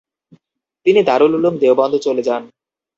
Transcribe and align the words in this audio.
তিনি 0.85 0.99
দারুল 1.03 1.33
উলুম 1.35 1.55
দেওবন্দ 1.61 1.93
চলে 2.05 2.21
যান। 2.21 2.43